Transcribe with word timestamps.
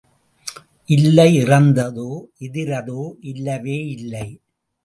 இல்லை 0.89 1.27
இறந்ததோ 1.43 2.09
எதிரதோ 2.39 3.01
இல்லவேயில்லை. 3.23 4.27